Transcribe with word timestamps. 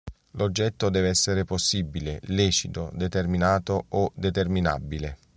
L'oggetto 0.31 0.89
deve 0.89 1.09
essere 1.09 1.43
possibile, 1.45 2.17
lecito, 2.23 2.89
determinato 2.95 3.85
o 3.89 4.11
determinabile. 4.15 5.19